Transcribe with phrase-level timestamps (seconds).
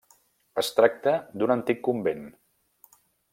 [0.61, 2.25] Es tracta d'un antic convent.